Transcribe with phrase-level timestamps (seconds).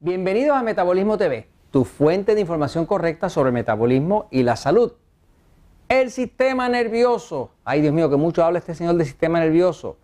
[0.00, 4.92] Bienvenidos a Metabolismo TV, tu fuente de información correcta sobre el metabolismo y la salud.
[5.88, 7.50] El sistema nervioso.
[7.64, 9.96] Ay, Dios mío, que mucho habla este señor del sistema nervioso.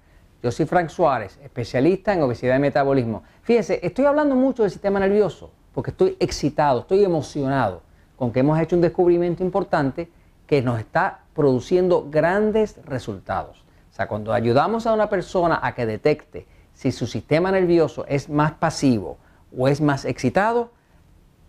[0.42, 3.22] Yo soy Frank Suárez, especialista en obesidad y metabolismo.
[3.42, 7.82] Fíjense, estoy hablando mucho del sistema nervioso porque estoy excitado, estoy emocionado
[8.16, 10.10] con que hemos hecho un descubrimiento importante
[10.48, 13.64] que nos está produciendo grandes resultados.
[13.92, 18.28] O sea, cuando ayudamos a una persona a que detecte si su sistema nervioso es
[18.28, 19.18] más pasivo,
[19.56, 20.70] o es más excitado,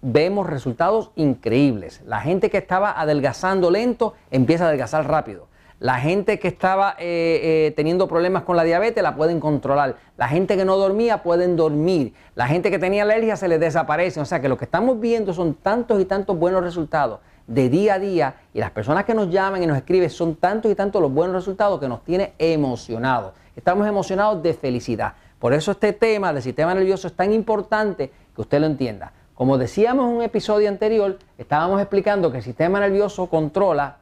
[0.01, 2.01] vemos resultados increíbles.
[2.05, 5.47] La gente que estaba adelgazando lento empieza a adelgazar rápido.
[5.79, 9.97] La gente que estaba eh, eh, teniendo problemas con la diabetes la pueden controlar.
[10.15, 12.13] La gente que no dormía pueden dormir.
[12.33, 14.21] La gente que tenía alergia se les desaparece.
[14.21, 17.95] O sea que lo que estamos viendo son tantos y tantos buenos resultados de día
[17.95, 21.01] a día y las personas que nos llaman y nos escriben son tantos y tantos
[21.01, 23.33] los buenos resultados que nos tiene emocionados.
[23.55, 25.13] Estamos emocionados de felicidad.
[25.39, 29.11] Por eso este tema del sistema nervioso es tan importante que usted lo entienda.
[29.33, 33.97] Como decíamos en un episodio anterior, estábamos explicando que el sistema nervioso controla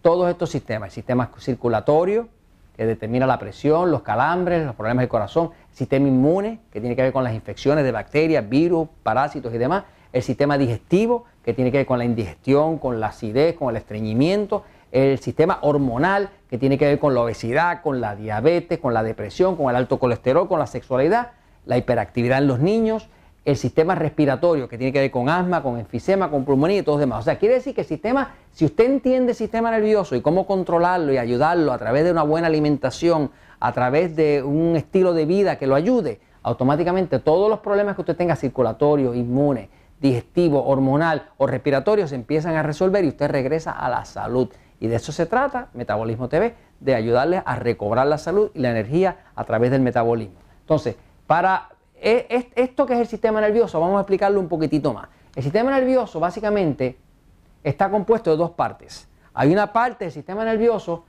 [0.00, 0.88] todos estos sistemas.
[0.88, 2.28] El sistema circulatorio,
[2.76, 5.50] que determina la presión, los calambres, los problemas del corazón.
[5.70, 9.58] El sistema inmune, que tiene que ver con las infecciones de bacterias, virus, parásitos y
[9.58, 9.84] demás.
[10.12, 13.76] El sistema digestivo, que tiene que ver con la indigestión, con la acidez, con el
[13.76, 18.94] estreñimiento el sistema hormonal que tiene que ver con la obesidad, con la diabetes, con
[18.94, 21.32] la depresión, con el alto colesterol, con la sexualidad,
[21.64, 23.08] la hiperactividad en los niños,
[23.44, 26.96] el sistema respiratorio que tiene que ver con asma, con enfisema, con pulmonía y todo
[26.96, 27.20] lo demás.
[27.20, 30.46] O sea, quiere decir que el sistema, si usted entiende el sistema nervioso y cómo
[30.46, 35.26] controlarlo y ayudarlo a través de una buena alimentación, a través de un estilo de
[35.26, 39.68] vida que lo ayude, automáticamente todos los problemas que usted tenga circulatorio, inmune,
[40.00, 44.48] digestivo, hormonal o respiratorio se empiezan a resolver y usted regresa a la salud.
[44.80, 48.70] Y de eso se trata Metabolismo TV, de ayudarles a recobrar la salud y la
[48.70, 50.36] energía a través del metabolismo.
[50.60, 55.08] Entonces, para e, esto que es el sistema nervioso, vamos a explicarlo un poquitito más.
[55.34, 56.98] El sistema nervioso básicamente
[57.62, 59.08] está compuesto de dos partes.
[59.34, 61.04] Hay una parte del sistema nervioso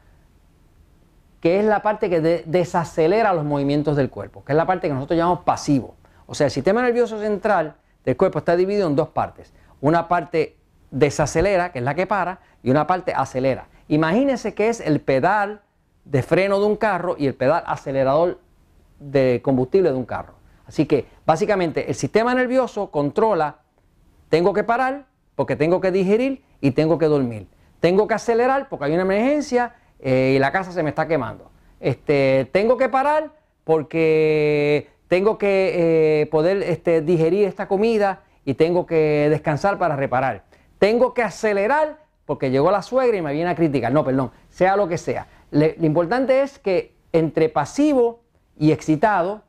[1.39, 4.93] que es la parte que desacelera los movimientos del cuerpo, que es la parte que
[4.93, 5.95] nosotros llamamos pasivo.
[6.25, 9.53] O sea, el sistema nervioso central del cuerpo está dividido en dos partes.
[9.79, 10.57] Una parte
[10.91, 13.67] desacelera, que es la que para, y una parte acelera.
[13.87, 15.61] Imagínense que es el pedal
[16.05, 18.39] de freno de un carro y el pedal acelerador
[18.99, 20.33] de combustible de un carro.
[20.65, 23.59] Así que básicamente el sistema nervioso controla,
[24.29, 25.05] tengo que parar
[25.35, 27.47] porque tengo que digerir y tengo que dormir.
[27.79, 31.51] Tengo que acelerar porque hay una emergencia eh, y la casa se me está quemando.
[31.79, 33.31] Este, tengo que parar
[33.63, 40.43] porque tengo que eh, poder este, digerir esta comida y tengo que descansar para reparar.
[40.79, 43.91] Tengo que acelerar porque llegó la suegra y me viene a criticar.
[43.91, 45.27] No, perdón, sea lo que sea.
[45.51, 48.19] lo importante es que entre pasivo
[48.57, 49.41] y excitado,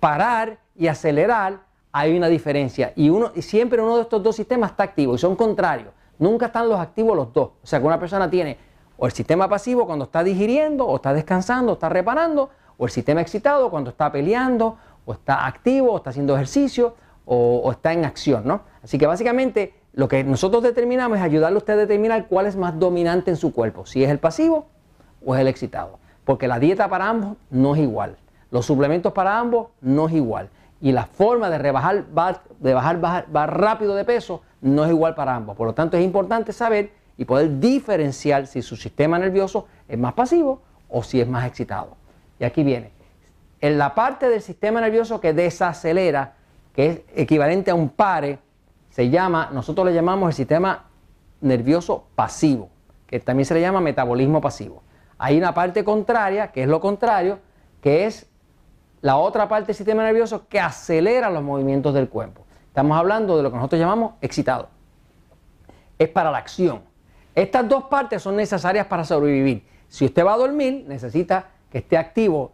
[0.00, 1.60] parar y acelerar,
[1.92, 2.92] hay una diferencia.
[2.94, 5.94] Y, uno, y siempre uno de estos dos sistemas está activo y son contrarios.
[6.18, 7.52] Nunca están los activos los dos.
[7.62, 8.58] O sea que una persona tiene
[8.98, 12.90] o el sistema pasivo cuando está digiriendo, o está descansando, o está reparando, o el
[12.90, 17.92] sistema excitado cuando está peleando, o está activo, o está haciendo ejercicio, o, o está
[17.92, 18.62] en acción, ¿no?
[18.82, 22.54] Así que básicamente lo que nosotros determinamos es ayudarle a usted a determinar cuál es
[22.54, 24.66] más dominante en su cuerpo, si es el pasivo
[25.24, 25.98] o es el excitado.
[26.26, 28.18] Porque la dieta para ambos no es igual.
[28.50, 30.50] Los suplementos para ambos no es igual.
[30.82, 32.04] Y la forma de rebajar,
[32.58, 35.56] de bajar, bajar, rápido de peso no es igual para ambos.
[35.56, 40.12] Por lo tanto, es importante saber y poder diferenciar si su sistema nervioso es más
[40.12, 41.96] pasivo o si es más excitado.
[42.38, 42.90] Y aquí viene.
[43.62, 46.34] En la parte del sistema nervioso que desacelera,
[46.74, 48.40] que es equivalente a un pare,
[48.96, 50.86] se llama, nosotros le llamamos el sistema
[51.42, 52.70] nervioso pasivo,
[53.06, 54.82] que también se le llama metabolismo pasivo.
[55.18, 57.38] Hay una parte contraria, que es lo contrario,
[57.82, 58.26] que es
[59.02, 62.46] la otra parte del sistema nervioso que acelera los movimientos del cuerpo.
[62.68, 64.70] Estamos hablando de lo que nosotros llamamos excitado.
[65.98, 66.80] Es para la acción.
[67.34, 69.68] Estas dos partes son necesarias para sobrevivir.
[69.88, 72.52] Si usted va a dormir, necesita que esté activo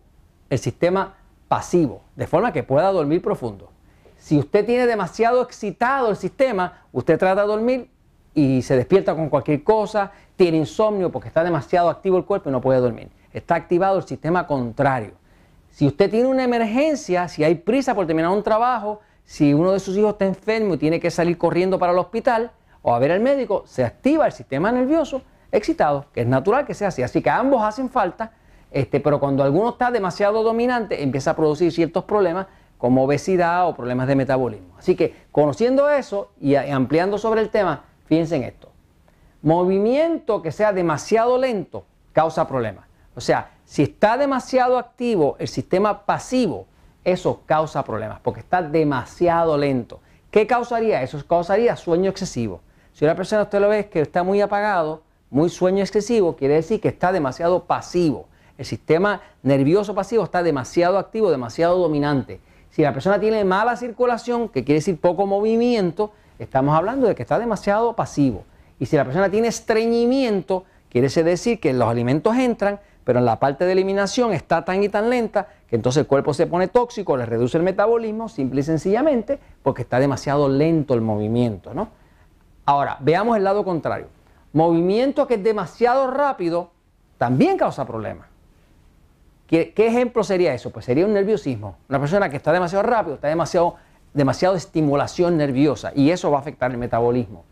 [0.51, 1.15] el sistema
[1.47, 3.72] pasivo, de forma que pueda dormir profundo.
[4.23, 7.91] Si usted tiene demasiado excitado el sistema, usted trata de dormir
[8.33, 12.53] y se despierta con cualquier cosa, tiene insomnio porque está demasiado activo el cuerpo y
[12.53, 13.11] no puede dormir.
[13.33, 15.15] Está activado el sistema contrario.
[15.71, 19.81] Si usted tiene una emergencia, si hay prisa por terminar un trabajo, si uno de
[19.81, 23.11] sus hijos está enfermo y tiene que salir corriendo para el hospital o a ver
[23.11, 27.03] al médico, se activa el sistema nervioso excitado, que es natural que sea así.
[27.03, 28.31] Así que ambos hacen falta,
[28.71, 32.47] este, pero cuando alguno está demasiado dominante, empieza a producir ciertos problemas
[32.83, 34.75] como obesidad o problemas de metabolismo.
[34.77, 38.73] Así que conociendo eso y ampliando sobre el tema, fíjense en esto.
[39.41, 42.87] Movimiento que sea demasiado lento causa problemas.
[43.15, 46.67] O sea, si está demasiado activo el sistema pasivo,
[47.05, 50.01] eso causa problemas porque está demasiado lento.
[50.33, 51.25] ¿Qué causaría eso?
[51.25, 52.63] Causaría sueño excesivo.
[52.95, 56.81] Si una persona usted lo ve que está muy apagado, muy sueño excesivo, quiere decir
[56.81, 58.27] que está demasiado pasivo.
[58.59, 62.41] El sistema nervioso pasivo está demasiado activo, demasiado dominante.
[62.73, 67.21] Si la persona tiene mala circulación, que quiere decir poco movimiento, estamos hablando de que
[67.21, 68.45] está demasiado pasivo.
[68.79, 73.39] Y si la persona tiene estreñimiento, quiere decir que los alimentos entran, pero en la
[73.39, 77.15] parte de eliminación está tan y tan lenta que entonces el cuerpo se pone tóxico,
[77.19, 81.75] le reduce el metabolismo, simple y sencillamente, porque está demasiado lento el movimiento.
[81.75, 81.91] ¿no?
[82.65, 84.07] Ahora, veamos el lado contrario.
[84.55, 86.71] Movimiento que es demasiado rápido
[87.19, 88.32] también causa problemas.
[89.47, 90.71] ¿Qué, ejemplo sería eso?
[90.71, 91.77] Pues sería un nerviosismo.
[91.89, 93.77] Una persona que está demasiado rápido, está demasiado,
[94.15, 97.45] demasiado estimulación nerviosa y eso va a afectar el metabolismo.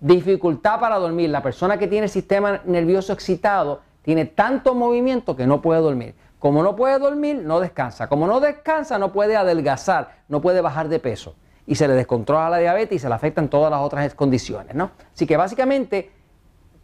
[0.00, 1.30] Dificultad para dormir.
[1.30, 6.14] La persona que tiene el sistema nervioso excitado tiene tanto movimiento que no puede dormir.
[6.38, 8.08] Como no puede dormir, no descansa.
[8.08, 11.34] Como no descansa, no puede adelgazar, no puede bajar de peso.
[11.66, 14.90] Y se le descontrola la diabetes y se le afectan todas las otras condiciones, ¿no?
[15.12, 16.12] Así que básicamente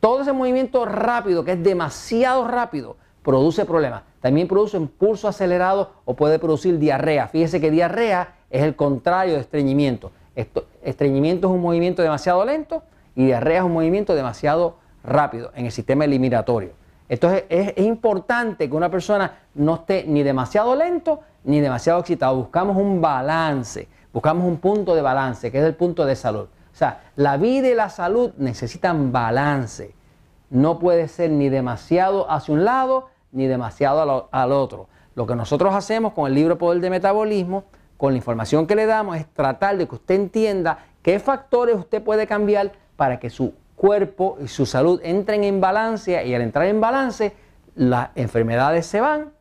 [0.00, 4.02] todo ese movimiento rápido, que es demasiado rápido, produce problemas.
[4.20, 7.28] También produce impulso acelerado o puede producir diarrea.
[7.28, 10.12] Fíjese que diarrea es el contrario de estreñimiento.
[10.82, 12.82] estreñimiento es un movimiento demasiado lento
[13.14, 16.70] y diarrea es un movimiento demasiado rápido en el sistema eliminatorio.
[17.08, 22.36] Entonces es, es, importante que una persona no esté ni demasiado lento ni demasiado excitado.
[22.36, 26.46] Buscamos un balance, buscamos un punto de balance, que es el punto de salud.
[26.72, 29.94] O sea, la vida y la salud necesitan balance.
[30.48, 34.88] No puede ser ni demasiado hacia un lado ni demasiado al, otro.
[35.14, 37.64] Lo que nosotros hacemos con el libro Poder de Metabolismo,
[37.96, 42.02] con la información que le damos, es tratar de que usted entienda qué factores usted
[42.02, 46.66] puede cambiar para que su cuerpo y su salud entren en balance y al entrar
[46.66, 47.34] en balance
[47.74, 49.32] las enfermedades se van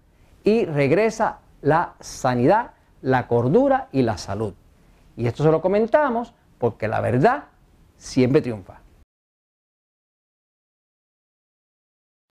[0.44, 2.72] y regresa la sanidad,
[3.02, 4.54] la cordura y la salud.
[5.16, 7.46] Y esto se lo comentamos porque la verdad
[7.98, 8.80] siempre triunfa.